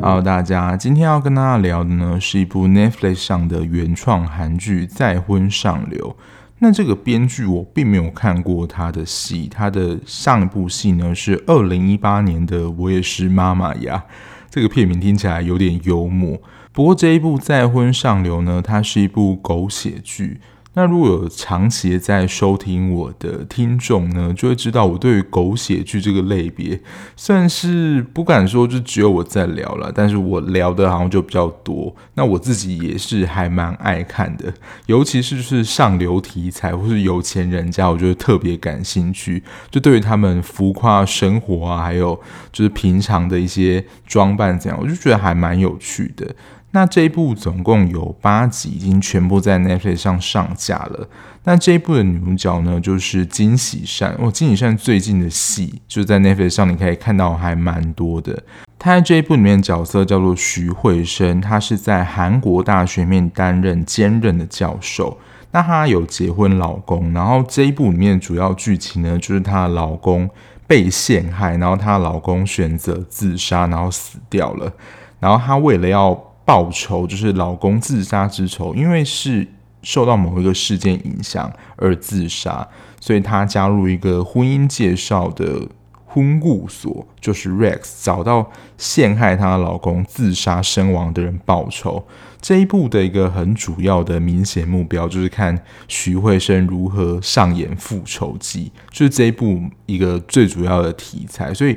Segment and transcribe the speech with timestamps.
[0.00, 6.10] Hello，大家，今天要跟大家聊的呢，是一部 Netflix 上的原创韩剧《再婚上流》。
[6.58, 14.04] 那这个编剧我并没有看过他的戏，他的上一部戏呢是二零一八年的《我也是妈妈呀》。
[14.50, 16.40] 这个片名听起来有点幽默，
[16.72, 20.40] 不过这一部《再婚上流》呢，它是一部狗血剧。
[20.78, 26.80] 那如果有长期在收听我的听众呢，就会知道我对于狗血剧这个类别，
[27.16, 31.92] 算是不敢说就只有我在聊了，但是我聊的好像就比较多。
[32.14, 34.54] 那我自己也是还蛮爱看的，
[34.86, 39.42] 尤其是就是上流题材或是有钱人家，我觉得特别感兴趣。
[39.72, 42.14] 就对于他们浮夸生活啊，还有
[42.52, 46.32] 就是平常的一些装扮这样，我就觉得还蛮有趣的。
[46.78, 51.08] 那这一部总共有八集，已经全部在 Netflix 上上架了。
[51.42, 54.14] 那这一部的女主角呢，就是金喜善。
[54.16, 58.44] 哦，金喜善最近的戏就在 Netflix 上，你可以看到还蛮多的。
[58.78, 65.18] 她在这一部里面的角色叫做徐慧生，她是在韩国大学面担任兼任的教授。
[65.50, 70.30] 那她有结婚老公，然后这一部里面主要剧情呢，就是她的老公
[70.68, 74.72] 被陷害，然后她的老公选择自杀，然后死掉了。
[75.18, 76.16] 然后她为了要
[76.48, 79.46] 报仇就是老公自杀之仇，因为是
[79.82, 82.66] 受到某一个事件影响而自杀，
[82.98, 85.68] 所以她加入一个婚姻介绍的
[86.06, 92.06] 婚顾所，就是 Rex，找到陷害她的老公自杀身亡的人报仇。
[92.40, 101.76] 这一部的一个很主要的明显目标，就是看徐慧生如何上演复仇记，就是这一部一个最主要的题材，所以。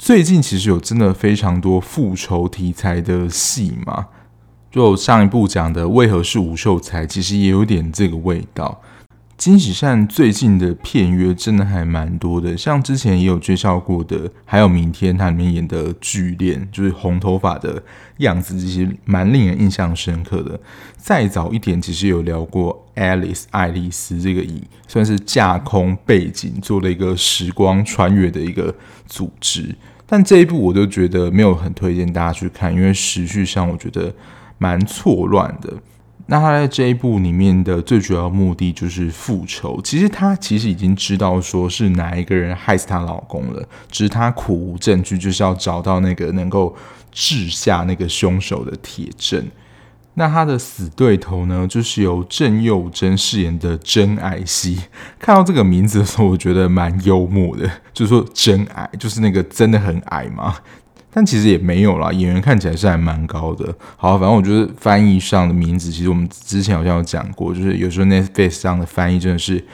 [0.00, 4.06] 最近其实有真的非常多复仇题材的戏嘛，
[4.70, 8.80] 就上一部讲的为何是吴秀才，其实也有点这个味道。
[9.40, 17.82] 金喜善最近的片约真的还蛮多的，像之前也有介绍过的，还有明天他里面演的剧恋，就是红头发的
[18.18, 20.60] 样子，这些蛮令人印象深刻的。
[20.98, 28.74] 再早一点，其实有聊过 Alice 爱丽丝这个以算是架空背景做了一个时光穿越的一个
[29.06, 29.74] 组织。
[30.04, 34.14] 但这一部我就觉得没有很推荐大家去看，因为时序上我觉得
[34.58, 35.72] 蛮错乱的。
[36.30, 39.80] 那他在这一部里面的最主要目的就是复仇。
[39.82, 46.76] 其实他其实已经知道说是哪一个人害死她老公了，只是他苦无证据，就是要找到那个能够
[47.10, 49.44] 治下那个凶手的铁证。
[50.14, 54.78] 那他的死对头呢，就是由郑佑珍饰演的真爱熙。
[55.18, 60.56] 看到这个名字的时候，我觉得蛮幽默的，就是说真爱，就是那个真的很矮嘛。
[61.12, 63.74] 但其实也没有啦，演员看起来是还蛮高的。
[63.96, 69.64] 好，反正我觉得翻译上的名字，其实我们之前好像有讲过，就是有时候 Netflix 上的翻译真的是。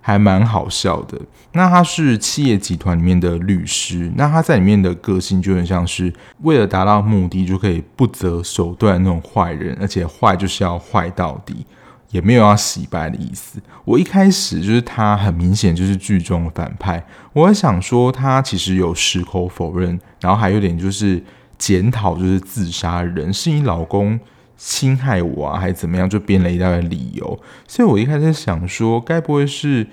[0.00, 1.20] 还蛮好笑的。
[1.52, 6.10] 那他是企业集团里面的律师，那他在里面的个性就很像是
[6.44, 11.66] 为了达到目的就可以不择手段那种坏人，而且坏就是要坏到底，
[12.10, 13.60] 也没有要洗白的意思。
[13.84, 21.22] 我一开始就是他很明显就是剧中的反派，我想说他其实有矢口否认，然后还有点就是
[21.56, 24.18] 检讨，就是自杀人是你老公。
[24.60, 26.10] 侵害我啊，还是怎么样？
[26.10, 29.86] 就编了一大堆理由，所以我一开始想说，该不会是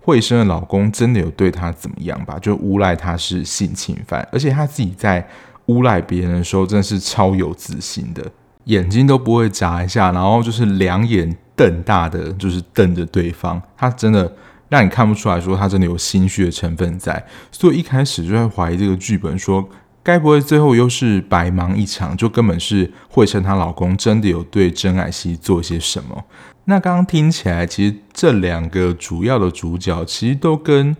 [0.00, 2.38] 慧生的老公真的有对她怎么样吧？
[2.38, 5.26] 就诬赖她是性侵犯，而且他自己在
[5.66, 8.24] 诬赖别人的时候，真的是超有自信的，
[8.64, 14.32] 眼睛都不会眨一下，然后就是两眼瞪大的，就是瞪着对方，他真的
[14.68, 19.68] 让你看不出来说他真的有心虚的成分在，所以一开始就在怀疑这个剧本说。
[20.04, 22.16] 该不会最后又是白忙一场？
[22.16, 26.24] 就根本是慧生她老公真的有对真爱熙做些什么？
[26.64, 30.96] 那刚刚听起来，其实这两个主要的主角其实都跟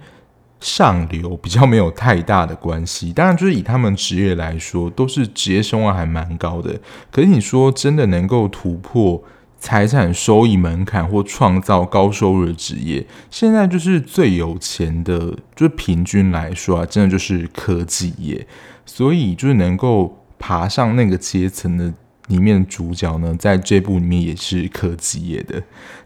[0.62, 3.12] 上流比较没有太大的关系。
[3.12, 6.80] 当然，就是以他们职业来说，都是职业声望还蛮高的。
[7.10, 9.20] 可是你说真的能够突破
[9.58, 18.46] 财产收益门槛或创造高收入的职业，现在就是最有钱的，就是平均来说啊，真的就是科技业。
[18.86, 21.92] 所以，就是能够爬上那个阶层的
[22.28, 25.60] 里面的主角呢，在这部里面也是科技业的。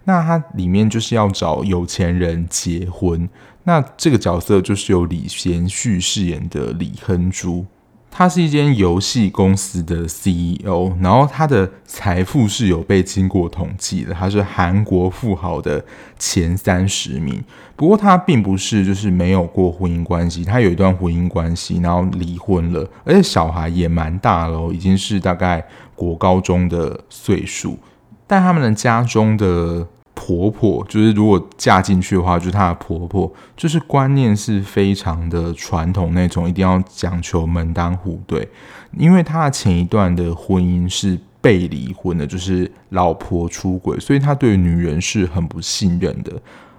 [0.05, 3.29] 那他里面就是要找有钱人结婚，
[3.67, 7.67] 那这个角色就是由李贤旭饰演的李亨珠。
[8.09, 15.85] 他是一间游戏公司的 CEO，然后他的财富是有被经过统计的，他是韩国富豪的
[16.19, 17.45] 前三十名。
[17.75, 25.63] 不过他并不是就是没有过婚姻关系，他有一段婚姻关系，然后离婚了，而且小孩也蛮大了，已经是大概
[25.95, 27.79] 国高中的岁数。
[28.27, 29.87] 但他们的家中的
[30.19, 38.49] 婆婆，就是如果嫁进去的话，就是她的婆婆，就是观念是非常的传统那种，一定要讲求门当户对。
[38.97, 46.33] 因为她的前一段的婚姻是被离婚的，就是老婆出轨，所以她对女人是很不信任的。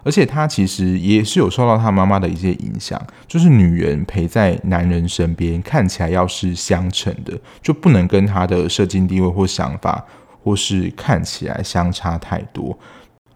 [0.04, 10.04] 而且她其实也是有受到她妈妈的一些影响，就是女人陪在男人身边，看起来要是相称的，就不能跟她的社经地位或想法，
[10.44, 12.78] 或是看起来相差太多。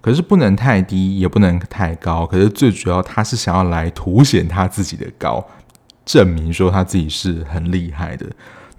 [0.01, 2.25] 可是不能太低，也不能太高。
[2.25, 5.47] 可是最主要，他是想要来凸显他自己的高，
[6.03, 8.25] 证明说他自己是很厉害的。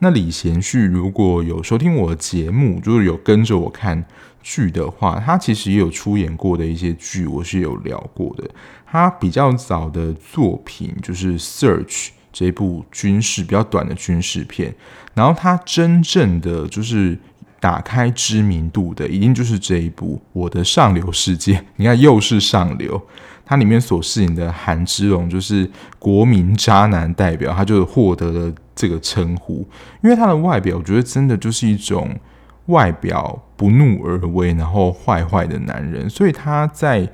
[0.00, 4.04] 那李贤旭如果有收听我的节目，就是有跟着我看
[4.42, 8.50] 剧的话，他其实也有出演过的一些剧，我是有聊过的。
[8.84, 11.86] 他比较早的作品就是《Search》
[12.32, 14.74] 这部军事比较短的军事片，
[15.14, 17.16] 然后他真正的就是。
[17.62, 21.54] 打开知名度的一定就是这一部《我的上流世界》。
[21.76, 23.00] 你看，又是上流，
[23.44, 29.64] 它里面所饰演的韩之龙就是国民渣男代表，他就获得了这个称呼。
[30.02, 32.18] 因为他的外表，我觉得真的就是一种
[32.66, 36.10] 外表不怒而威，然后坏坏的男人。
[36.10, 37.08] 所以他在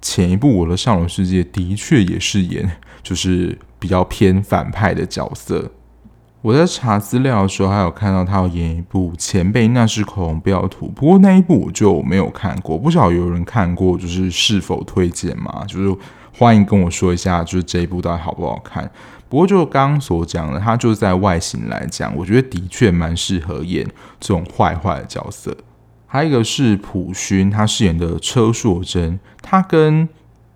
[0.00, 5.70] 前一部《我的上流世界》的确也是演就是比较偏反派的角色。
[6.42, 15.62] 我在查资料的时候，还有看到他要演一部《前辈那是口红不要涂》，不过那一部我就没有看过，不晓得有人看过，就是是否推荐嘛？
[15.66, 15.94] 就是
[16.32, 18.90] 欢迎跟我说一下，就是这一部到底好不好看？
[19.28, 23.86] 不过就刚刚所讲的，他就在外形来讲，我觉得的确蛮适合演
[24.18, 25.54] 这种坏坏的角色。
[26.06, 30.08] 还有一个是朴勋，他饰演的车硕珍，他跟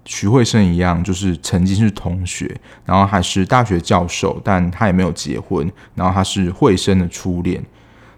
[0.05, 2.55] 徐慧生一样，就是曾经是同学，
[2.85, 5.71] 然后还是大学教授，但他也没有结婚。
[5.95, 7.62] 然后他是慧生的初恋，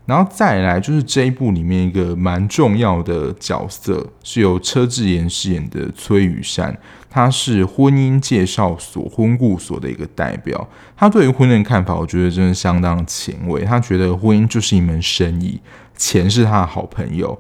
[0.05, 6.77] 然后再来就是这一部里面一个蛮重要的角色，是由车智妍饰演的崔宇善，
[7.09, 10.69] 他是婚姻介绍所、婚顾所的一个代表。
[10.97, 13.65] 他对于婚姻的看法，我觉得真的相当前卫。
[13.65, 15.61] 他觉得婚姻就是一门生意，
[15.97, 17.39] 钱是他的好朋友。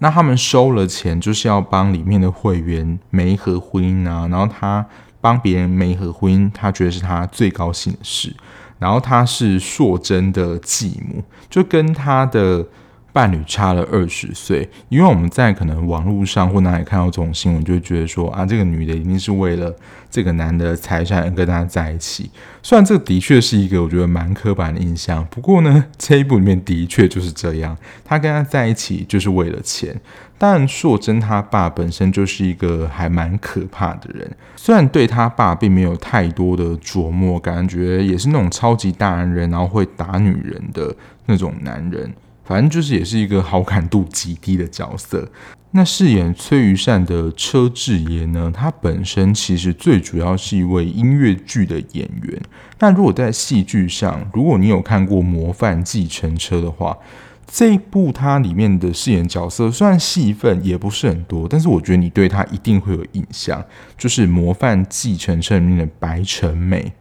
[0.00, 4.84] 那他们收了钱，就是要帮里面的会员媒合婚姻啊，然后他
[5.20, 8.34] 帮别人媒合婚姻，他觉得是他最高兴的事。
[8.78, 12.66] 然后他是硕珍的继母，就跟他的。
[13.12, 19.74] 伴侣差了二十岁，因为我们在可能网络上或哪里看到这种新闻，就会觉得说啊，这个女的一定是为了
[20.10, 22.30] 这个男的财产跟他在一起。
[22.62, 30.00] 虽然这的确是一个我觉得蛮刻板的印象，不过呢，这一部里面的确就是这样，他跟他在一起就是为了钱。
[30.38, 40.96] 但硕真他爸本身就是一个还蛮可怕的人，虽然对他爸并没有太多的琢磨，感觉也是那种超级大男人，然后会打女人的
[41.26, 42.10] 那种男人。
[42.50, 45.30] 反正就是也是一个好感度极低的角色。
[45.70, 52.42] 那饰演崔于善的车智妍呢，他本身其实最主要是一位音乐剧的演员。
[52.80, 56.98] 那如果在戏剧上，如果你有看过《模范计程车》的话，
[57.46, 63.64] 这一部它里面的饰演角色虽然戏份也不是很多，但是我觉得你对他一定会有印象，
[63.96, 66.92] 就是《模范计程车》里面的白成美。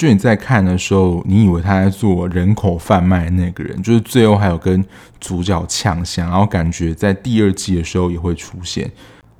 [0.00, 4.82] 就你在看的时候，你以为他在做人口贩卖那个人，就是最后还有跟
[5.20, 8.90] 主角呛声，然后感觉在第二季的时候也会出现。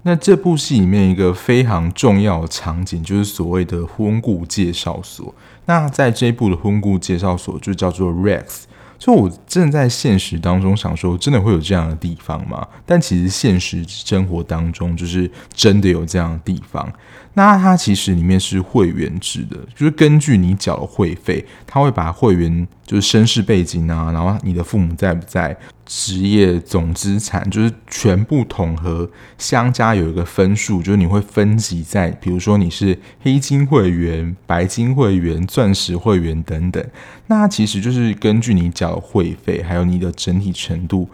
[0.02, 5.34] 那这部戏里面一个非常重要的场景，就是所谓的婚顾介绍所。
[5.64, 8.64] 那在这一部的婚顾介绍所就叫做 Rex。
[8.98, 12.68] 就我真的在现实当中想说，真的会有这样的地方吗？
[12.84, 16.86] 但其实现实生活当中，就是真的有这样的地方。
[17.34, 25.56] 那它其实里面是会员制的，就是根据你缴的会费，他会把会员就是身世背景啊，然后你的父母在不在，
[25.86, 29.08] 职业总资产，就是全部统合
[29.38, 36.84] 相加有一个分数，就是你会分级在，比如说你是黑金会员、白金会员、钻石会员等等。
[37.28, 41.08] 那其实就是根据你缴的会费，还有你的整体程度。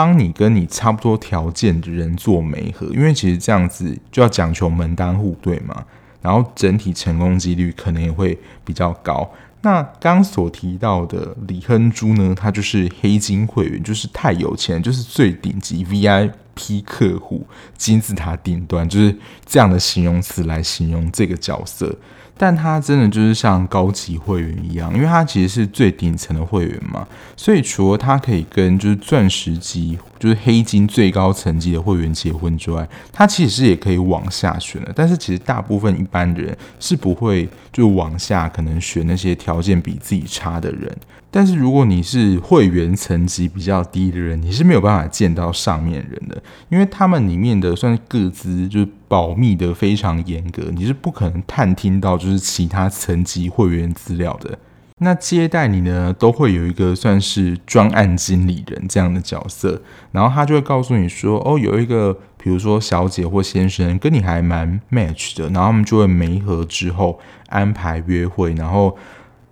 [0.00, 5.84] 帮你跟你差不多条件的人做媒合，因为其实这样子就要讲求门当户对嘛，
[6.22, 9.30] 然后整体成功几率可能也会比较高。
[9.60, 16.30] 那刚所提到的李亨珠呢，他就是黑金会员，就是太有钱，就是最顶级 V I
[16.60, 21.96] VIP 客户，金字塔顶端，就是这样的形容词来形容这个角色。
[22.36, 34.92] 但他真的就是像高级会员一样，因为他其实是最顶层的会员嘛，所以除了他可以跟就是钻石级，就是黑金最高层级的会员结婚之外，他其实也可以往下选的。
[34.96, 40.96] 但是其实大部分一般人是不会就往下可能选那些条件比自己差的人。
[41.32, 54.58] 但是如果你是会员层级比较低的人，你是没有办法见到上面人的，因为他们里面的算是个资就是保密的非常严格，你是不可能探听到就是其他层级会员资料的。
[54.98, 68.98] 那接待你呢，都会有一个算是专案经理人这样的角色，然后他就会告诉你说，哦，有一个比如说小姐或先生跟你还蛮 match 的，然后他们就会媒合之后安排约会，然后。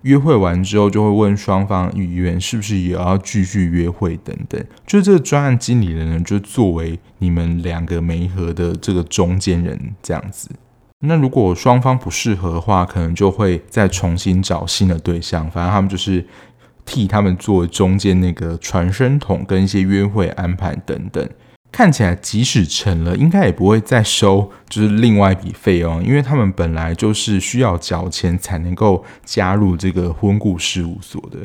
[0.03, 4.63] 约会完之后，就会问双方意愿是不是也要继续约会等等。
[4.85, 10.49] 就这个专案经理人呢，就作为你们两个媒合的这个中间人这样子。
[11.01, 15.49] 那如果双方不适合的话，可能就会再重新找新的对象。
[15.49, 16.25] 反正他们就是
[16.85, 21.29] 替他们做中间那个传声筒，跟一些约会安排等等。
[21.71, 31.37] 看起来，即使成了，应该也不会再收，就是另外一笔费用，因为他们本来就是需要缴钱才能够加入这个婚顾事务所的。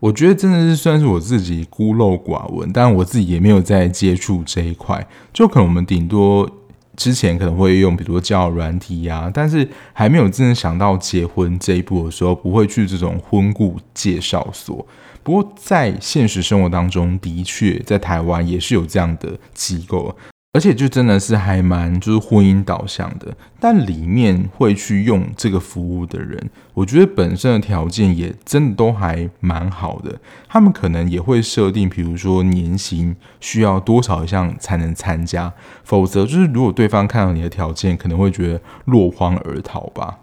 [0.00, 6.48] 我觉得真的是算是我自己孤陋寡闻，但我自己也没有在接触这一块，就可能我们顶多
[6.96, 14.86] 之前可能会用，比如说交友软体呀，但是还没有真正想到结婚这一步的时候，不会去这种婚顾介绍所。
[15.26, 20.16] 不过，在现实生活当中，的确在台湾也是有这样的机构，
[20.52, 23.36] 而且就真的是还蛮就是婚姻导向的。
[23.58, 30.16] 但里面会去用这个服务的人，我觉得本身的条件也真的都还蛮好的。
[30.48, 35.52] 他们可能也会设定，比如说年薪需要多少以上才能参加，
[35.82, 40.18] 否则就是如果对方看到你的条件，可能会觉得落荒而逃吧。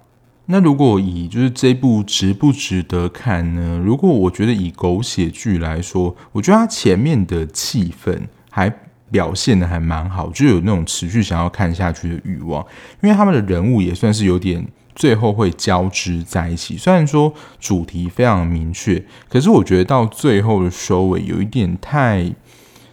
[0.48, 3.82] 那如果以就是这部值不值得看呢？
[3.82, 8.20] 如果我觉得以狗血剧来说，我觉得它前面的气氛
[8.50, 8.70] 还
[9.10, 12.62] 表现得还蛮好，就有那种持续想要看下去的欲望。
[13.02, 22.30] 因为他们的人物也算是有点最后会交织在一起，虽然说主题非常明确，可是我觉得到最后的收尾有一点太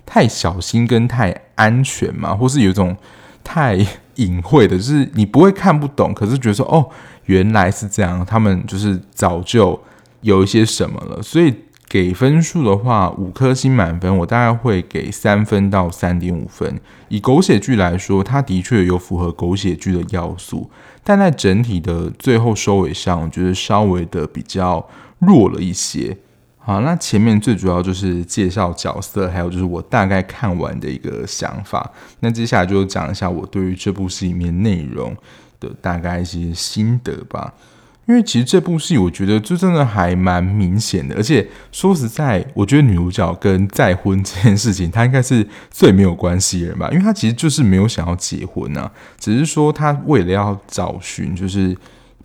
[0.07, 2.97] 太小心跟太安全嘛，或是有一种
[3.43, 3.77] 太
[4.15, 6.89] 隐晦的，就是你不会看不懂，可是觉得说哦。
[7.31, 9.81] 原来是这样，他们就是早就
[10.23, 11.55] 有一些什么了，所以
[11.89, 16.81] 给分数的话，五颗星满分，我大概会给三分到三点五分。
[17.09, 20.69] 以狗血剧来说，它的确有符合狗血剧的要素，
[21.05, 24.85] 但在整体的最后收尾上，我觉得稍微的比较
[25.21, 26.17] 弱了一些。
[26.59, 31.91] 好，那前面最主要就是介绍角色，还有就是我大概看完的一个想法。
[32.21, 35.17] 那接下来就讲一下我对于这部戏里面内容
[35.61, 37.55] 的大概一些心得吧，
[38.09, 51.77] 因为其实这部戏我觉得就真的还蛮明显的，而且说实在，我觉得女主角跟再婚这件事情，她应该是最没有关系的人吧，因为她其实就是没有想要结婚啊，只是说她为了要找寻就是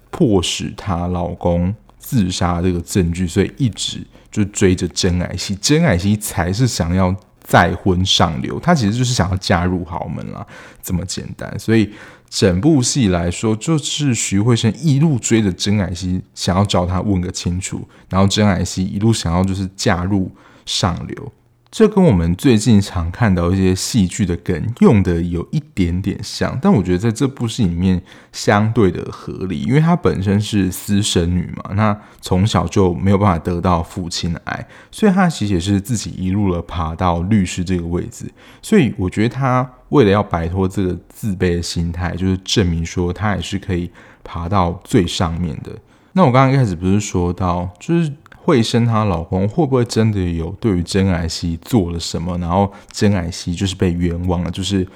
[0.09, 4.01] 迫使她老公自杀这个证据，所以一直
[4.31, 10.43] 就追着真爱希，真爱希才是想要再婚上流，她其实就是想要嫁入豪门啦，
[10.81, 11.91] 这么简单，所以。
[12.29, 20.31] 整部戏来说，就是徐慧生一路追着真爱熙，想要找他问个清楚，然后真爱熙一路想要就是嫁入
[20.65, 21.31] 上流。
[21.71, 28.01] 这跟我们最近常看到一些戏剧的梗用的有一点点像，但我觉得在这部戏里面
[28.31, 43.89] 相对的合理，因为她本身是私生女嘛，那从小就没有办法得到父亲的爱，所以她其实也是自己一路的爬到律师这个位置，所以我觉得她为了要摆脱这个自卑的心态，就是证明说她也是可以
[44.23, 45.71] 爬到最上面的。
[46.13, 48.11] 那我刚刚一开始不是说到，就是。
[48.45, 52.37] 慧生她老公会不会真的有对于真爱熙做了什么？
[52.37, 54.87] 然后真爱熙就是被冤枉了，就是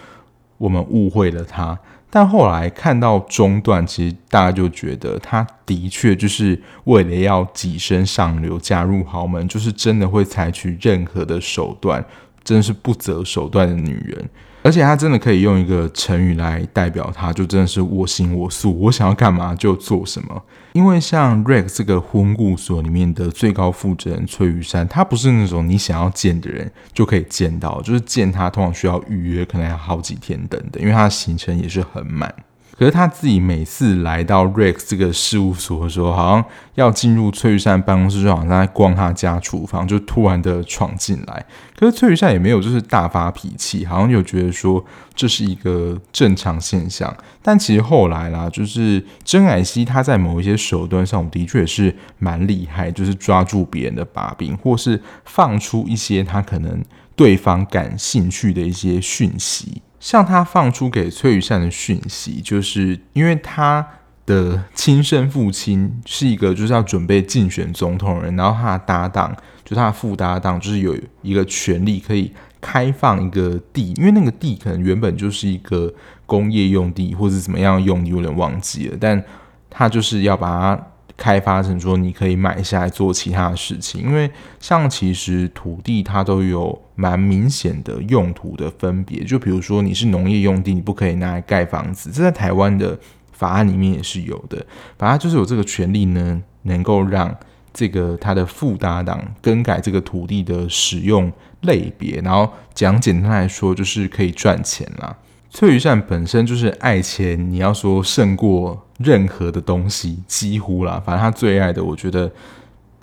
[0.59, 1.75] 我们误会了他。
[2.11, 12.05] 但后来看到中段，其实大家就觉得他的确就是为了要跻身上流、嫁入豪门，就是真的会采取任何的手段，
[12.43, 14.29] 真的是不择手段的女人。
[14.61, 20.43] 而且他真的可以用一个成语来代表他，就真的是我行我素，我想要干嘛就做什么。
[20.73, 32.33] 因为像 Rex 这个婚顾所里面的最高负责人崔玉山，他不是那种你想要见的人就可以见到，就是见他通常需要预约，可能要好几天等等，因为他的行程也是很满。
[32.79, 36.45] 可是他自己每次来到 Rex 这个事务所的时候，好像
[36.75, 41.45] 要进入崔玉善办公室，就好像在逛他家厨房，就突然的闯进来。
[41.77, 44.81] 可是崔玉善也没有就是大发脾气，好像就觉得说
[45.13, 47.13] 这是一个正常现象。
[47.41, 56.81] 但其实后来啦，就是曾蔼溪他在某一些手段上，我的确是蛮厉害，就是抓住别人的把柄，或是放出一些他可能
[57.17, 59.81] 对方感兴趣的一些讯息。
[59.99, 63.85] 像他放出给崔宇善的讯息，就是因为他
[64.25, 75.93] 的亲生父亲是一个就是要准备竞选总统的人，然后他的搭档就他的副搭档，就是有一个权利可以开放一个地，因为那个地可能原本就是一个
[76.25, 79.23] 工业用地或者怎么样用地，有点忘记了，但
[79.69, 80.85] 他就是要把它。
[81.19, 92.97] 开发成说，你可以买下来做其他的事情，因为像其实土地它都有蛮明显的用途的分别，就比如说你是农业用地，你不可以拿来盖房子，这在台湾的
[93.33, 94.65] 法案里面也是有的。
[94.97, 97.35] 反正就是有这个权利呢，能够让
[97.73, 101.29] 这个他的副搭档更改这个土地的使用
[101.61, 105.15] 类别，然后讲简单来说，就是可以赚钱啦。
[105.49, 111.01] 崔于善本身就是爱钱，你要说胜过任何的东西，几乎啦。
[111.05, 112.31] 反正他最爱的，我觉得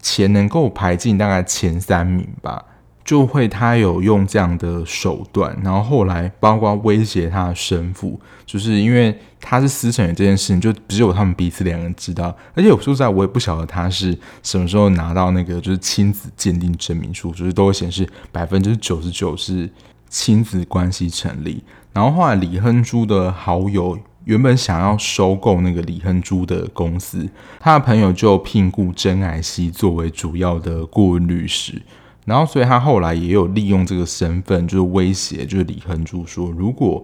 [0.00, 2.64] 钱能够排进大概前三名吧。
[3.04, 12.36] 就会他有用这样的手段，然后后来包括威胁他的生父，就是因为他是私生女这件事情，就只有他们彼此两个人知道。
[12.54, 19.70] 而且我说实在，我也不晓得他是什么时候拿到那个就是亲子鉴定证明书，就是都会显示百分之九十九是
[20.08, 21.62] 亲子关系成立。
[21.96, 27.26] 然后后来李亨珠的好友原本想要收购那个李亨珠的公司，
[27.58, 31.80] 他的朋友就聘雇曾蔼溪作为主要的顾问律师，
[32.26, 37.02] 然后所以他后来也有利用这个身份，就是威胁，就是李亨珠说，如果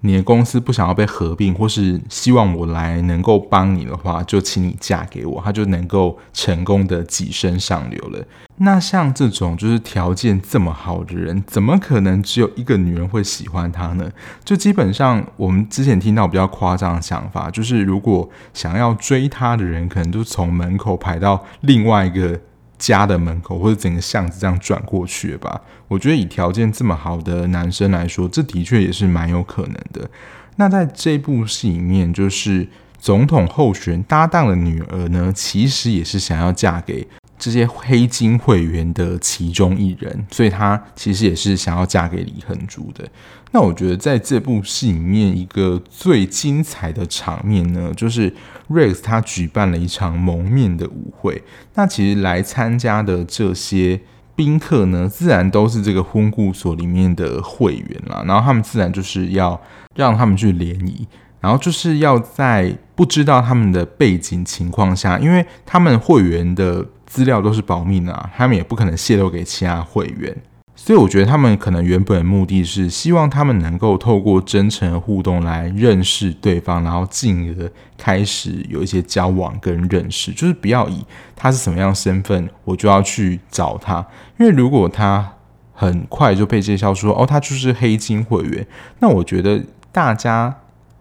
[0.00, 8.24] 你的公司不想要被合并，或是希望我来能够帮你的话，就请你嫁给我，他就能够成功的跻身上流了。
[8.58, 14.10] 那像这种就是条件这么好的人，怎么可能只有一个女人会喜欢他呢？
[14.44, 22.40] 就基本上我们之前听到比较夸张的想法，就是如果想要追他的人，可能就从门口排到另外一个。
[22.78, 25.60] 家的门口或者整个巷子这样转过去吧。
[25.88, 30.08] 我觉得以条件这么好的男生来说，这的确也是蛮有可能的。
[30.56, 32.66] 那在这部戏里面，就是
[32.98, 37.06] 总统候选搭档的女儿呢，其实也是想要嫁给。
[37.38, 43.08] 这些黑金会员的其中一人，所以他其实也是想要嫁给李恒珠的。
[43.52, 48.32] 那我觉得在这部戏里面，一个最精彩的场面呢，就是
[48.68, 51.42] Rex 他举办了一场蒙面的舞会。
[51.74, 54.00] 那其实来参加的这些
[54.34, 58.22] 宾客呢，自然都是这个婚顾所里面的会员啦。
[58.26, 59.58] 然后他们自然就是要
[59.94, 61.06] 让他们去联谊，
[61.40, 66.84] 然后就是要在不知道他们的背景情况下，因为他们会员的。
[67.16, 70.36] 资料都是保密的啊，他们也不可能泄露给其他会员，
[70.74, 81.02] 所以我觉得他们可能原本的目的是希望他们能够透过真诚的互动来认识对方，然后进而开始有一些交往跟认识，就是不要以
[81.34, 84.06] 他是什么样身份，我就要去找他，
[84.38, 85.26] 因为如果他
[85.72, 88.66] 很快就被介绍说哦，他就是黑金会员，
[88.98, 90.54] 那我觉得大家。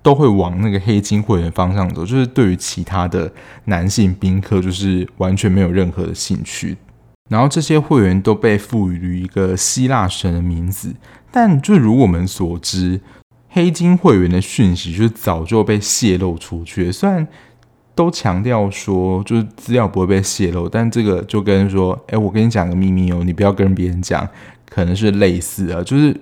[0.05, 3.31] 都会往那个黑金会员方向走，就是对于其他的
[3.63, 6.77] 男性宾客，就是完全没有任何的兴趣。
[7.27, 10.93] 然后这些会员都被赋予一个希腊神的名字，
[11.31, 13.01] 但就如我们所知，
[13.49, 16.91] 黑金会员的讯息就早就被泄露出去。
[16.91, 17.27] 虽然
[17.95, 24.29] 都强调说就是资料不会被泄露，但这个就跟说，哎，我跟你讲个秘密哦，你不要跟别人讲，
[24.69, 26.15] 可能是类似的，就是。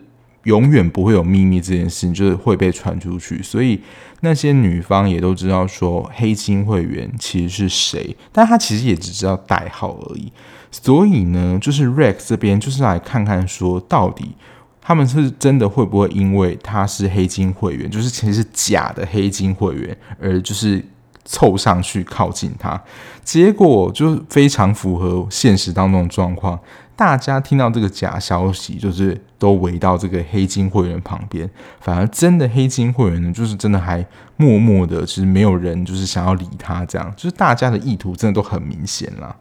[0.43, 3.81] 永远不会有秘密这件事情，就是会被传出去，所以
[4.21, 10.31] 那些女方也都知道说黑金会员其实是谁，但她其实也只知道代号而已。
[10.71, 14.35] 所以呢，就是 Rex 这边就是来看看说，到底
[14.81, 20.83] 他们是真的会不会因为他是黑金会员，就是其实是假的黑金会员，而就是
[21.23, 22.81] 凑上去靠近他，
[23.23, 26.59] 结果就非常符合现实当中的状况。
[26.95, 31.49] 大家听到这个假消息，就是都围到这个黑金会员旁边。
[31.81, 34.05] 反而真的黑金会员呢，就是真的还
[34.37, 39.35] 默默的，其实没有人就是想要理他，这样就是大家的意图真的都很明显啦。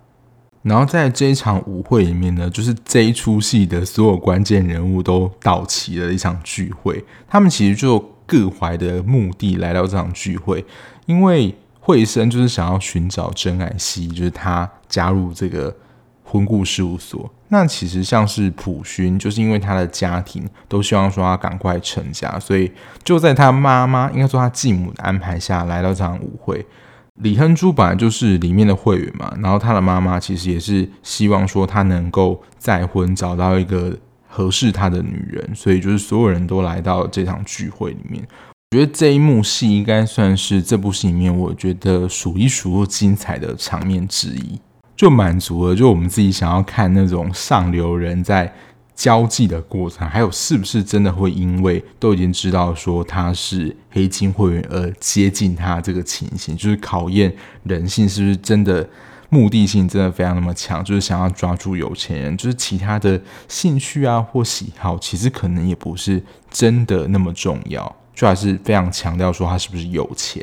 [0.62, 7.04] 然后在这一场舞会里面呢，就是这一出戏的所有关键人物都到齐了一场聚会。
[7.28, 10.64] 他们其实就各怀的目的来到这场聚会，
[11.06, 15.72] 因为惠生就是想要寻找曾蔼溪，就是他加入这个。
[16.32, 17.30] 婚顾事务所。
[17.48, 22.72] 那其实像是普勋，就是因为他的家庭都希望说他赶快成家，所以
[23.04, 26.64] 就在他妈妈，应该说他继母的安排下来到这场舞会。
[27.20, 33.94] 李亨珠本来就是里面的会员嘛，然后他的妈妈其实也是希望说他能够再婚，找到一个
[34.26, 38.26] 合适他的女人，所以就是所有人都来到这场聚会里面。
[38.70, 44.58] 我觉得这一幕戏应该算是这部戏里面我觉得数一数二精彩的场面之一，
[45.02, 48.54] 就满足了就我们自己想要看那种上流人在
[48.94, 57.34] 交际的过程，还有是不是真的会因为都已经知道说他是黑金会员而接近他这个情形，就是考验
[57.64, 58.88] 人性是不是真的
[59.28, 67.92] 目的性真的非常那么强，就是想要抓住有钱人，就是其他的兴趣啊或喜好，其实可能也不是真的那么重要。
[68.14, 70.40] 就还是非常强调说他是不是有钱。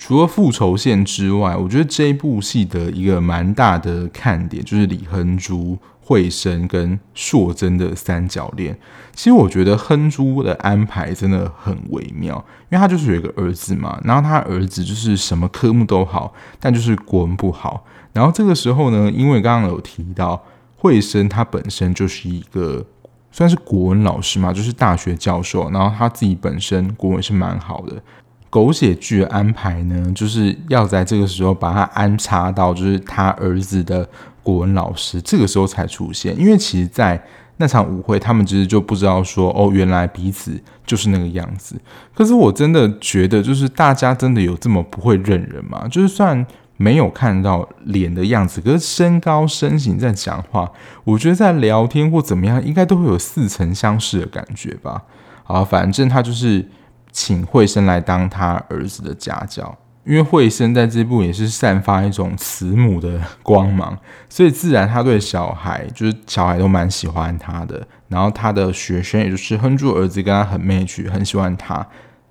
[0.00, 8.74] 除了复仇线之外，我觉得这一部戏的一个蛮大的看点就是李亨珠、惠生跟硕珍的三角恋。
[9.14, 17.84] 其实我觉得亨珠的安排真的很微妙，因为他就是有一个儿子嘛，然后他儿子就是什么科目都好，但就是国文不好。
[18.14, 20.42] 然后这个时候呢，因为刚刚有提到
[20.78, 22.84] 惠生他本身就是一个。
[23.32, 28.02] 算是国文老师嘛，就是大学教授，然后他自己本身国文是蛮好的。
[28.50, 34.06] 狗血剧的安排呢，就是要在这个时候把他安插到，就是他儿子的
[34.42, 36.38] 国文老师，这个时候才出现。
[36.38, 37.24] 因为其实，在
[37.56, 41.80] 那场舞会，他们其实就不知道说，哦，原来彼此就是那个样子。
[42.14, 45.88] 可是我真的觉得，就是大家真的有这么不会认人吗？
[45.88, 46.46] 就是算。
[46.82, 50.66] 没有看到脸的样子，可是身高身形在讲话，
[51.04, 55.02] 我觉得在聊天或怎么样，应该都会有似曾相识的感觉吧。
[55.44, 56.66] 好，反正他就是
[57.12, 67.86] 请惠生来当他儿子的家教，因为惠生在这部也是散发一种慈母的光芒，所以自然他对小孩就是小孩都蛮喜欢他的。
[68.08, 71.86] 然后他的学生也就是亨珠儿子跟他很 match，很喜欢他。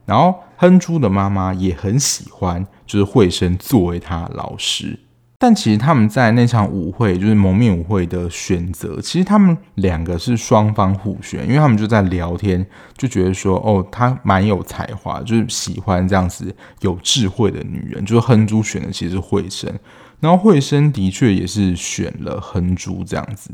[0.06, 2.66] 然后亨珠的妈妈也很喜欢。
[2.90, 4.98] 就是惠生作为他老师，
[5.42, 12.64] 但其实他们在那场舞会，就是蒙面舞会的选择，其实他们两个是双方互选，因为他们就在聊天，
[12.98, 18.06] 就觉得说，哦，他蛮有才华，就是喜欢这样子有智慧的女人。
[18.06, 19.74] 就是亨珠选的其实是惠生，
[20.20, 23.50] 然后惠生的确也是选了亨珠这样子。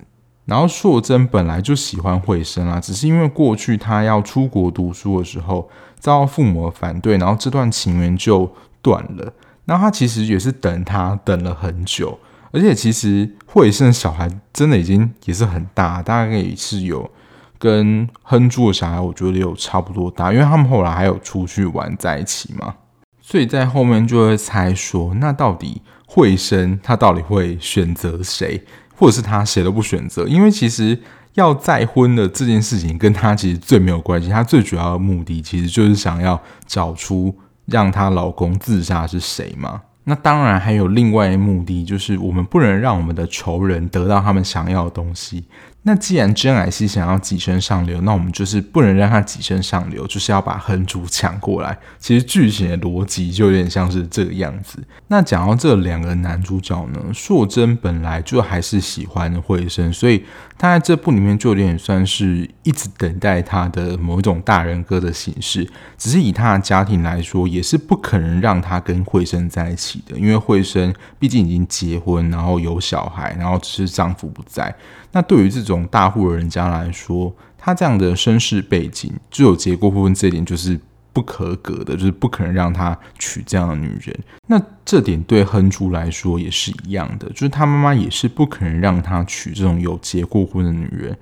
[0.45, 5.69] 然后硕珍本来就喜欢惠生啊，只是因为过去他要出国读书的时候
[5.99, 8.51] 遭到父母的反对，然后这段情缘就。
[8.81, 9.33] 断了，
[9.65, 12.19] 那他其实也是等他等了很久，
[12.51, 17.09] 而且其实惠生的小孩真的已经也是很大，大概也是有
[17.57, 22.75] 跟亨珠的小孩，我觉得有差不多大，因为他们后来还有出去玩在一起嘛，
[23.19, 28.63] 所以在后面就会猜说，那到底惠生他到底会选择谁，
[28.95, 30.27] 或者是他谁都不选择？
[30.27, 31.01] 因为其实
[31.33, 37.35] 要再婚的这件事情跟他其实最没有关系，他最主要的目的其实就是想要找出。
[37.65, 39.81] 让她老公自杀是谁吗？
[40.03, 45.45] 那当然还有另外一目的，就是我们不能让我们的仇人得到他们想要的东西。
[45.87, 51.77] 那既然真爱熙想要跻身上流，那我们就是不能让他跻身上流，就是要把亨珠抢过来。
[51.99, 54.83] 其实剧情的逻辑就有点像是这个样子。
[55.09, 60.25] 那讲到这两个男主角呢，硕珍本来就还是喜欢惠生，所以
[60.57, 65.69] 他在这部里面就有点算是一直等待他的某一种大人哥的形式。
[65.99, 74.75] 只是以他的家庭来说，也是不可能让他跟惠生在一起的，因为惠生毕竟已经结婚，然后有小孩，然后只是丈夫不在。
[75.15, 80.77] 那对于这种大户人家来说，他这样的身世背景，只有结过婚这一点就是
[81.13, 84.13] 不合格的，就是不可能让他娶这样的女人。
[84.47, 91.17] 那这点对亨珠来说也是一样的，就是他妈妈也是不可能让他娶这种有结过婚的女人。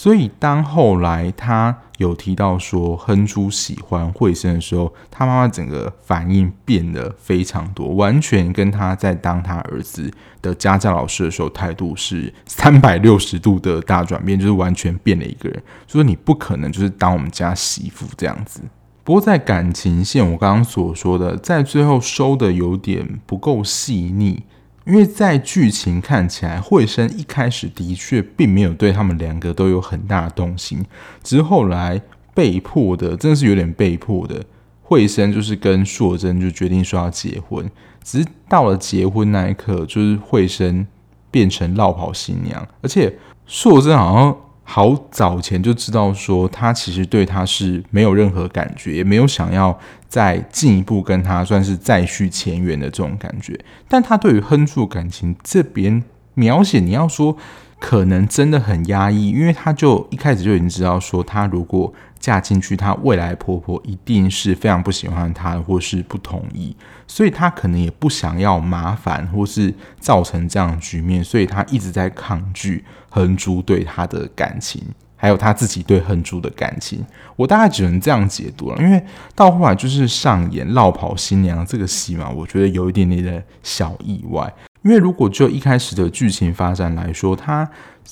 [0.00, 10.08] 所以当后来他有提到说亨珠喜欢惠生的时候，他妈妈整个反应变得非常多，完全跟他在当他儿子
[10.40, 15.60] 的家教老师的时候态度是三百六十度的大转变，就是完全变了一个人。
[15.88, 18.60] 所以你不可能就是当我们家媳妇这样子。
[19.02, 24.44] 不过在感情线，我刚刚所说的，在最后收的有点不够细腻，
[24.88, 30.82] 因为在剧情看起来，惠生一开始的确并没有对他们两个都有很大的动心，
[31.22, 32.00] 只是后来
[32.32, 34.42] 被迫的，真的是有点被迫的，
[34.82, 37.70] 惠生就是跟硕珍就决定说要结婚，
[38.02, 40.86] 只是到了结婚那一刻，就是惠生
[41.30, 43.14] 变成落跑新娘，而且
[43.46, 44.36] 硕珍好像。
[44.70, 53.58] 好早前就知道说，他其实对他是没有任何感觉，也没有想要再进一步跟他算是再续前缘的这种感觉。
[53.86, 56.02] 但他对于亨柱感情这边
[56.34, 57.36] 描写，你要说
[57.78, 74.82] 可能真的很压抑，因为他就一开始就已经知道说，她如果嫁进去，她未来婆婆一定是非常不喜欢她，或是不同意，所以他可能也不想要麻烦，或是造成这样的局面，所以他一直在抗拒亨珠对她的感情。
[75.20, 77.04] 还有他自己对恒珠的感情，
[77.36, 78.80] 我大概只能这样解读了。
[78.80, 79.04] 因为
[79.34, 84.50] 到后来就是上演落跑新娘这个戏嘛，我觉得有一点点的小意外。
[84.82, 87.68] 因为如果就一开始的剧情发展来说，她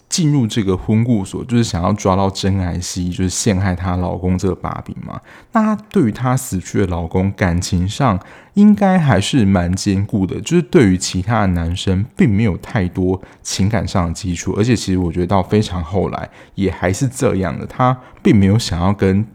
[0.08, 5.18] 进入这个婚顾所就是想要抓到真爱西，就是陷害她老公这个把柄嘛。
[5.52, 8.18] 那她对于她死去的老公感情上，
[8.56, 19.26] 应该还是蛮坚固的，就是对于其他的男生并没有太多情感上的基础，而且其实我觉得到非常后来也还是这样的，他并没有想要跟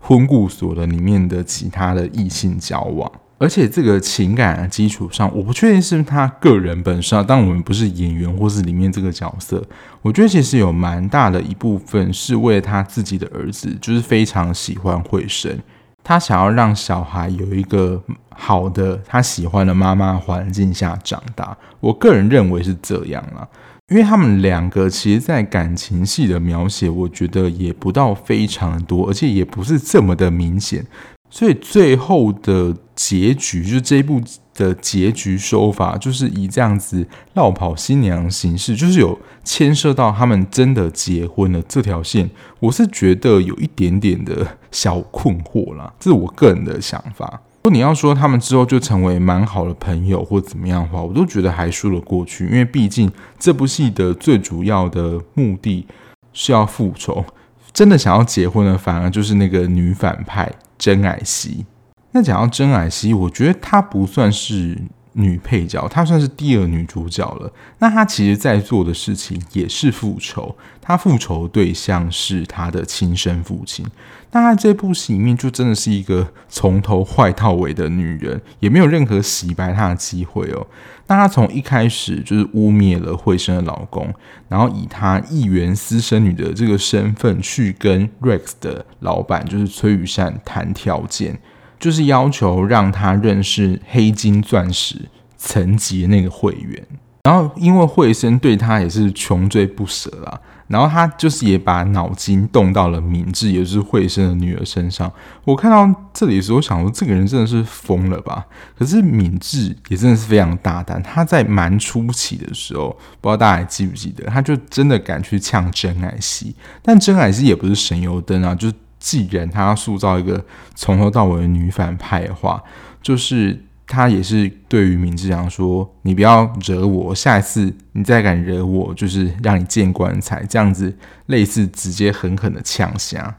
[0.00, 9.62] 婚顾所的里面的其他的异性交往，而且这个情感基础上，我不确定是不是他个人本身，当我们不是演员或是里面这个角色，
[10.00, 15.58] 我觉得其实有蛮大的一部分是为了他自己的儿子，就是非常喜欢惠生。
[16.04, 23.46] 他想要让小孩有一个好的他喜欢的妈妈环境下长大，我个人认为是这样啦。
[23.88, 30.86] 因为他们两个其实，在感情戏的描写，我觉得也不到非常多，而且也不是这么的明显。
[31.28, 34.20] 所以最后的结局，就是这一部
[34.54, 42.28] 的结局手法，就是以这样子落跑新娘形式，就是有牵涉到他们真的结婚了这条线，
[42.60, 47.40] 我是觉得有一点点的小困惑啦，这是我个人的想法。
[47.64, 55.86] 如果你要说他们之后就成为蛮好的朋友或怎么样的话，我都觉得还说得过去，因为毕竟这部戏的最主要的目的
[56.32, 57.24] 是要复仇，
[57.72, 60.52] 真的想要结婚的反而就是那个女反派。
[60.78, 61.64] 真爱西，
[62.12, 64.78] 那讲到真爱西，我觉得她不算是
[65.14, 67.52] 女配角，她算是第二女主角了。
[67.78, 73.84] 那她其实在做的事情也是复仇，她复仇对象是她的亲生父亲。
[74.30, 80.66] 那她这部戏里面就真的是一个从头坏到尾的女人，也没有任何洗白她的机会哦。
[81.06, 84.12] 那她从一开始就是污蔑了惠生的老公，
[84.48, 91.38] 然后以她议员私生女的这个身份去跟 Rex 的老板，就是崔宇善谈条件，
[91.82, 94.96] 就是要求让他认识黑金钻石
[95.36, 96.80] 层级的那个会员。
[97.24, 100.40] 然后因为惠生对他也是穷追不舍啦。
[100.68, 105.12] 然后他就是也把脑筋动到了敏智，也就是惠生的女儿身上。
[105.44, 108.46] 我看到这里的时候，我想说这个人真的是疯了吧？
[108.78, 111.02] 可是敏智也真的是非常大胆。
[111.02, 112.88] 他在蛮初期的时候，
[113.20, 116.56] 不知道大家还记不记得，他就真的敢去呛真爱西。
[116.80, 120.42] 但真爱西也不是省油灯啊，就是既然他要塑造一个
[120.74, 122.62] 从头到尾的女反派的话，
[123.02, 123.60] 就是。
[123.84, 133.36] 他也是对于明智讲说：“你不要惹我，下一次你再敢惹我，就是让你见棺材。”这样子类似直接狠狠的呛下，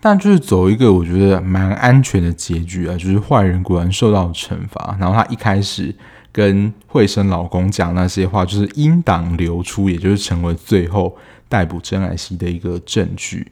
[0.00, 4.96] 但就是走一个我觉得蛮安全的结局啊，就是坏人果然受到惩罚。
[5.00, 5.92] 然后他一开始
[6.30, 11.16] 跟惠生老公讲那些话，就是音档流出，也就是成为最后
[11.48, 13.50] 逮捕真爱西的一个证据。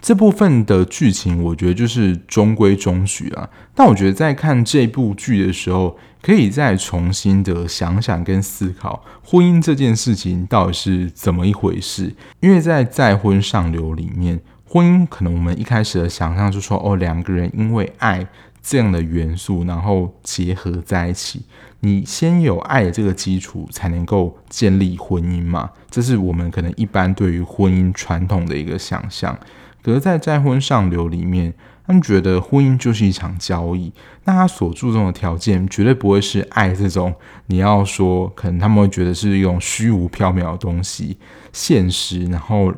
[0.00, 3.48] 这部分的剧情，我觉得就是中规中矩啊。
[3.74, 12.14] 但我觉得在看这部剧的时候，可以再重新的想想跟思考婚姻这件事情到底是怎么一回事。
[12.40, 18.26] 因为在再婚上流里面，婚姻可能我们一开始的想象是说，哦，两个人因为爱
[18.62, 21.42] 这样的元素，然后结合在一起。
[21.82, 25.70] 你先有爱的这个基础，才能够建立婚姻嘛。
[25.90, 29.38] 这是我们可能一般对于婚姻传统的一个想象。
[29.82, 31.54] 可是，在再婚上流里面，
[31.86, 33.92] 他们觉得婚姻就是一场交易。
[34.24, 37.14] 那他所注重的条件，绝对不会是爱这种。
[37.46, 41.16] 你要说，可能他们会觉得是一种虚无缥缈的东西，
[41.52, 42.26] 现实。
[42.26, 42.72] 然后，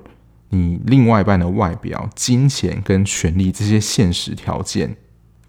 [0.51, 4.97] 你另外一半的外表、金钱跟权力这些现实条件，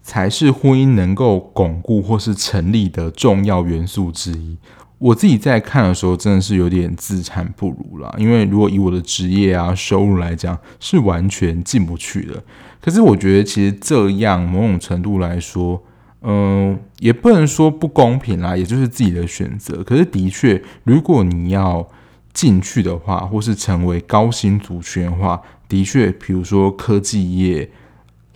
[0.02, 4.58] 才是婚姻能够巩固或是成立的重要元素之一。
[5.04, 8.14] 我自己在看的时候，真的是有点自惭不如啦。
[8.16, 12.42] 因为如果以我的职业啊、收入来讲，是完全进不去的。
[12.80, 15.78] 可是我觉得，其实这样某种程度来说，
[16.22, 19.84] 嗯、也不能说不公平啦，也就是自己的选择。
[19.84, 21.86] 可是的确，如果你要
[22.32, 25.38] 进去的话，或是成为高薪族群的话，
[25.68, 27.70] 的确，比如说科技业、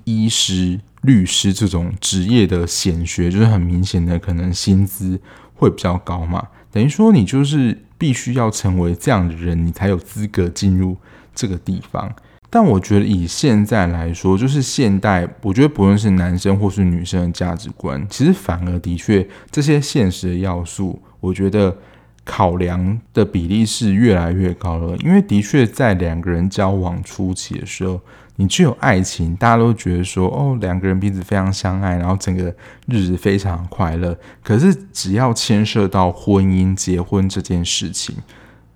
[0.05, 5.19] 医师、律师这种职业的显学，就是很明显的可能薪资
[5.55, 6.47] 会比较高嘛。
[6.71, 10.97] 等于说，你就是必须要成为这样的人，你才有资格进入
[11.35, 12.15] 这个地方。
[12.51, 21.77] 但我觉得以现在来说，就是现代，我觉得不论是男生或是女生的价值观，其实反而的确这些现实的要素，我觉得
[22.25, 28.01] 考量的比例是越来越高了，因为的确在两个人交往初期的时候，
[28.41, 32.55] 你只有爱情，大家都觉得说哦，两个人彼此非常相爱，然后整个
[32.87, 34.17] 日子非常快乐。
[34.45, 38.15] 可是只要牵涉到婚姻、结婚这件事情，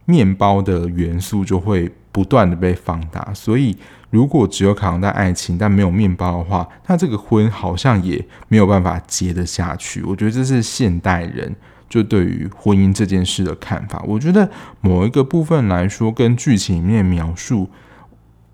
[0.04, 3.32] 面包的元素就会不断的被放大。
[3.32, 3.76] 所以，
[4.10, 10.02] 如果只有考量到爱情，但没有面包的话，那这个婚好像也没有办法结得下去。
[10.02, 11.54] 我觉得这是现代人。
[11.88, 17.68] 就对于婚姻这件事的看法，我觉得某一个部分来说，跟剧情里面描述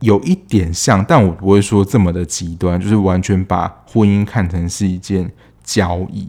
[0.01, 5.31] 有一点像，但我不会说这么的极端，就是完全把婚姻看成是一件
[5.63, 6.29] 交易。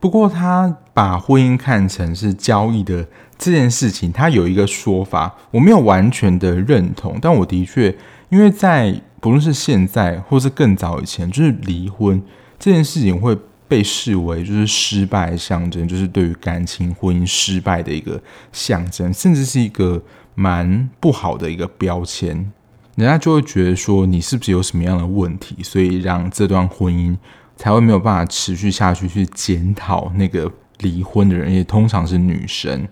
[0.00, 7.96] 不过，他把婚姻看成是交易的这件事情，他有一个说法，我没有完全的认同，但我的确，
[8.28, 12.22] 因为在不论是现在或是更早以前，就是离婚
[12.58, 13.36] 这件事情会。
[13.68, 18.18] 被视为就是失败象征，就是对于感情婚姻失败的一个
[18.50, 20.02] 象征，甚至是一个
[20.34, 22.50] 蛮不好的一个标签。
[22.98, 27.16] 人家就会觉得说，你是不是有什么样的问题，所以让这段婚姻
[27.56, 29.06] 才会没有办法持续下去？
[29.06, 32.88] 去检讨那个离婚的人，也通常是女生。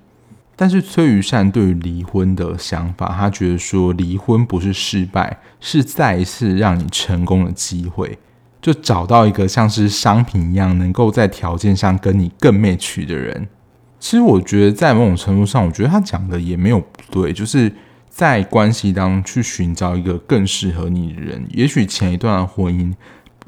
[0.54, 8.16] 但是崔宇善对于离婚的想法，他觉得说，离婚不是失败，是再一次让你成功的机会。
[8.62, 13.48] 就找到一个像是商品一样，能够在条件上跟你更美娶的人。
[13.98, 17.32] 其实我觉得，在某种程度上，我觉得他讲的也没有不对。
[17.32, 17.72] 就是
[18.16, 21.46] 在关系当中去寻找一个更适合你的人。
[21.50, 22.94] 也许前一段婚姻，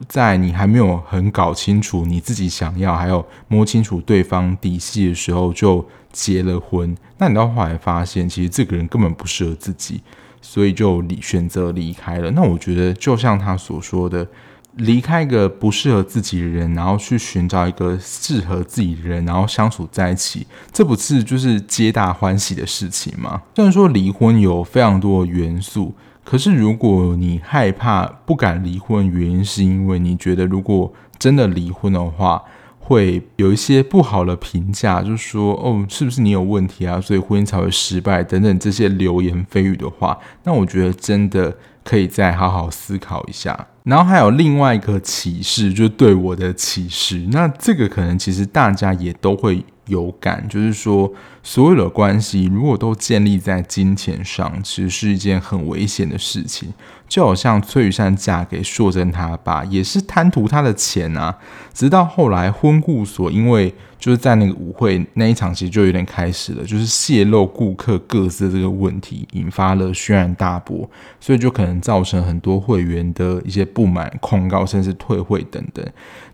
[0.07, 6.95] 在你还没有很搞清楚你自己想要，还有摸清楚对方底细的时候，就结了婚。
[7.17, 10.03] 那你到后来发现，其实这个人根本不适合自己，
[10.43, 12.31] 所以就离选择离开了。
[12.33, 14.29] 那我觉得，就像他所说的。
[14.77, 23.43] 离开一个不适合自己的人，然后去寻找一个适合自己的人，然后相处在一起，这不是就是皆大欢喜的事情吗？
[23.57, 32.43] 虽然说离婚有非常多元素，可是如果你害怕不敢离婚，原因是因为你觉得如果真的离婚的话，
[32.79, 37.01] 会有一些不好的评价，就是说哦，是不是你有问题啊？
[37.01, 43.67] 所以婚姻才会失败等等这些流言蜚语的话，那我觉得真的可以再好好思考一下。
[43.89, 47.27] 然后还有另外一个启示，就是对我的启示。
[47.33, 51.11] 那这个可能其实大家也都会有感，就是说
[51.43, 56.73] 所有的关系如果都建立在金钱上，其实是一件很危险的事情。
[57.09, 61.35] 就好像崔宇善嫁给硕珍他爸，也是贪图他的钱啊。
[61.73, 75.83] 直到后来婚顾所因为就是在那个舞会那一场，其实就有点开始了，就是泄露顾客个资的这个问题，引发了轩然大波，所以就可能造成很多会员的一些不满、控告，甚至退会等等。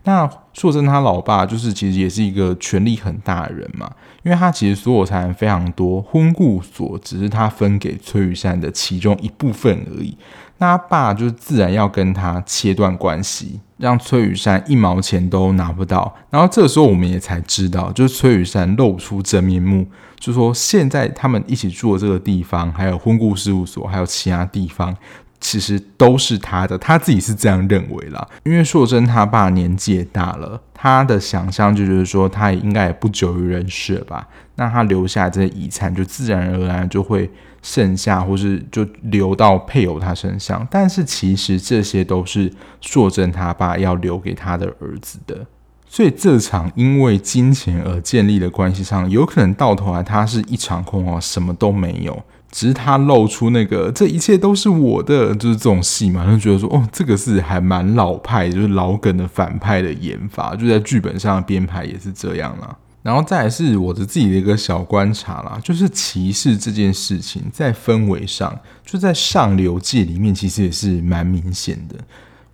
[0.03, 3.89] 那硕珍他老爸就是其实也是一个权力很大的人嘛，
[4.25, 10.17] 因为他其实所有财产非常多，婚顾所只是他分给崔宇山的其中一部分而已。
[10.59, 16.15] 那他爸就自然要跟他切断关系，让崔宇山一毛钱都拿不到。
[16.31, 19.87] 然后这时候我们也才知道，就是崔宇山露出真面目，
[20.19, 24.97] 就说现在他们一起住的这个地方，还有婚顾事务所，还有其他地方，
[25.45, 26.79] 其实都是他的。
[26.79, 34.27] 他自己是这样认为啦，因为硕珍他爸年纪也大了，他的想象就觉得说他也应该也不久于人世了吧。
[34.57, 37.31] 那他留下这些遗产，就自然而然就会。
[37.67, 42.53] 剩下或是就留到配偶他身上，但是其实这些都是
[42.83, 45.47] 硕珍他爸要留给他的儿子的，
[45.89, 52.23] 所以这场因为金钱而建立的关系上，有可能到头来他是一场空哦，什么都没有，
[52.55, 62.77] 只是他露出那个这一切都是我的，就是这种戏嘛，就觉得说哦，这个是还蛮老派，就是老梗的反派的演法，就在剧本上的编排也是这样啦。
[63.03, 71.97] 然后再来是我的自己的一个小观察啦，就是歧视这件事情在氛围上，就在上流界里面其实也是蛮明显的。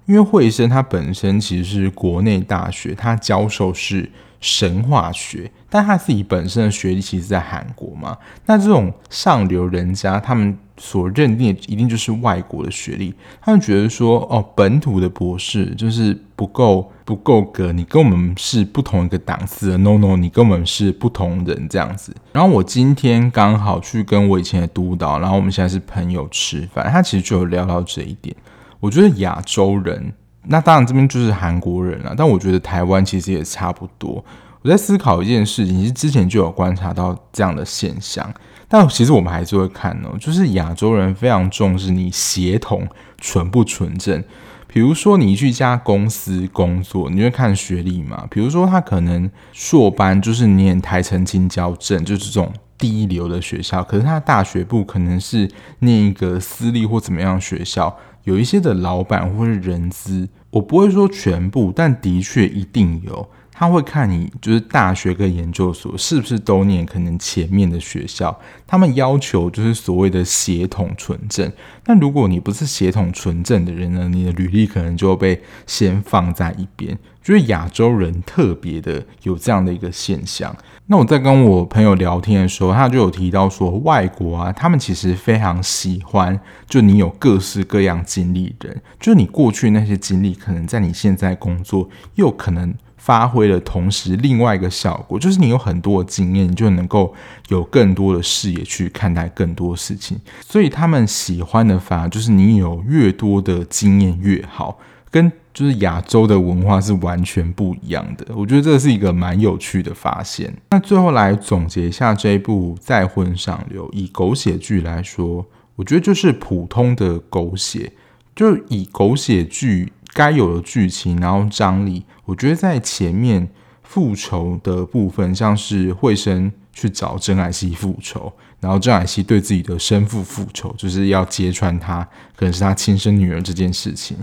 [0.06, 4.10] 因为惠生他本身其实是国内大学，他教授是
[4.40, 8.16] 神话学，但他自己本身的学历其实在韩国嘛。
[8.46, 22.14] 那这种上流人家，他们所认定的一定就是外国的学历，他们觉得说，哦，本土的博士就是不够不够格，你跟我们是不同一个档次的，no no，你跟我们是不同人这样子。
[22.32, 28.34] 然后我今天刚好去跟我以前的督导，然后我们现在是朋友吃饭，他其实就有聊到这一点。
[28.80, 34.24] 我觉得亚洲人，那当然这边就是韩国人了，但我觉得台湾其实也差不多。
[34.62, 38.32] 我在思考一件事情，其实之前就有观察到这样的现象。
[38.68, 42.86] 但其实我们还是会看哦，就是亚洲人非常重视你协同
[43.18, 44.22] 纯不纯正。
[44.68, 48.24] 比如说你去一家公司工作，你会看学历嘛？
[48.30, 55.50] 比如说他可能硕班就是念台城青交正，就是这种第一流的学校，可是他大学部可能是
[55.80, 63.28] 念一个私立或怎么样学校，有一些的老板或是人资，我不会说全部，但的确一定有。
[63.60, 68.34] 他会看你就是大学跟研究所是不是都念可能前面的学校，
[68.66, 71.52] 他们要求就是所谓的协同纯正。
[71.84, 76.98] 那如果你不是协同纯正的人呢，你的履历可能就被先放在一边。
[77.22, 80.56] 就是亚洲人特别的有这样的一个现象。
[80.86, 92.74] 那我在跟我朋友聊天的时候，他就有提到说，外国啊，他们其实非常喜欢就你有各式各样经历的人，就你过去那些经历，可能在你现在工作又可能。
[93.00, 97.12] 发挥了同时另外一个效果，就是你有很多的经验，你就能够
[97.48, 100.18] 有更多的视野去看待更多事情。
[100.46, 104.78] 所以他们喜欢的反而就是你有越多的经验越好，
[105.10, 108.26] 跟就是亚洲的文化是完全不一样的。
[108.36, 110.54] 我觉得这是一个蛮有趣的发现。
[110.68, 115.44] 那最后来总结一下这一部《再婚上流》，以狗血剧来说，
[115.74, 117.90] 我觉得就是普通的狗血，
[118.36, 119.90] 就以狗血剧。
[120.20, 123.48] 该有的剧情，然后张力，我觉得在前面
[123.82, 132.06] 复仇的部分，像是惠生去找郑海熙复仇，然后郑海熙对自己的生父复仇，就是要揭穿他
[132.36, 134.14] 可能是他亲生女儿这件事情。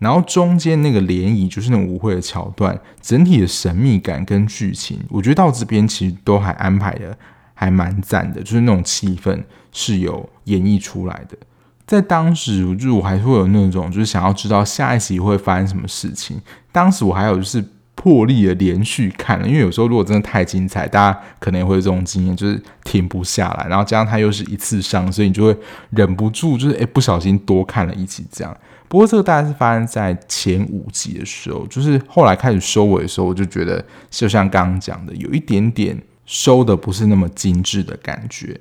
[0.00, 7.16] 然后中间那个联谊，就是那种舞会的桥段，整体的神秘感跟剧情，我觉得到这边其实都还安排的
[7.54, 9.40] 还蛮赞的，就是那种气氛
[9.70, 11.38] 是有演绎出来的。
[11.86, 16.40] 在当时，我就我还是会有那种，就是想要知道下一集会发生什么事情。
[16.72, 17.62] 当时我还有就是
[17.94, 23.66] 破例的连续看了，因为有时候如果真的太精彩，大家可能也会有这种经验，就是停不下来。
[23.68, 25.56] 然后加上它又是一次上，所以你就会
[25.90, 28.56] 忍不住，就是诶不小心多看了一集这样。
[28.88, 38.58] 不过这个大概是发生在前五集的时候，就是后来开始收尾的时候，我就觉得就像刚刚讲的，有一点点收的不是那么精致的感觉。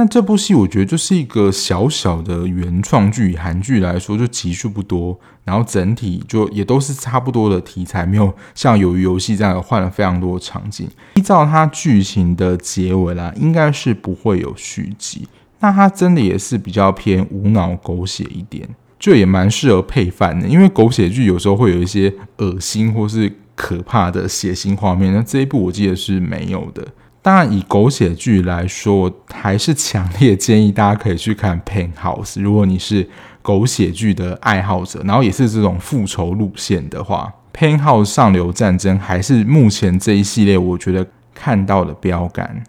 [0.00, 10.88] 那这部戏我觉得就是一个小小的原创剧，韩剧来说就集数不多，然后整体就也都是差不多的题材，没有像鱿鱼游戏这样换了非常多场景。
[11.16, 15.26] 依照它剧情的结尾啦，应该是不会有续集。
[15.58, 18.68] 那它真的也是比较偏无脑狗血一点，
[19.00, 26.86] 就也蛮适合配饭的，因为狗血剧有时候会有一些恶心或是可怕的血腥画面，那这一部我记得是没有的。
[27.20, 32.34] 当然，以狗血剧来说，我还是强烈建议大家可以去看《Pen House》。
[32.40, 33.06] 如果你是
[33.42, 42.62] 狗血剧的爱好者，然后也是这种复仇路线的话，《Pen House 上流战争》还是目前这一系列我觉得看到的标杆。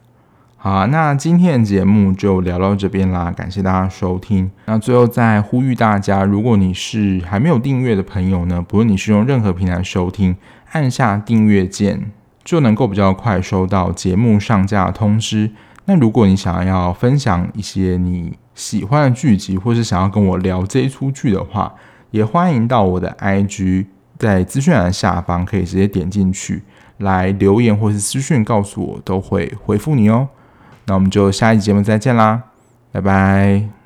[0.57, 4.51] 好，那今天的节目就聊到这边啦，感谢大家收听。
[4.65, 10.35] 那最后再呼吁大家，如果你是还没有订阅的朋友呢，不论你是用任何平台收听，
[10.73, 12.11] 按下订阅键。
[12.43, 15.51] 就能够比较快收到节目上架的通知。
[15.85, 21.73] 那如果你想要分享一些你喜欢的剧集，或是想要跟我聊这一出剧的话，
[22.11, 23.87] 也欢迎到我的 IG，
[24.17, 26.63] 在资讯栏下方可以直接点进去
[26.97, 30.27] 来留言或是私讯告诉我，都会回复你哦。
[30.85, 32.43] 那我们就下一集节目再见啦，
[32.91, 33.78] 拜拜。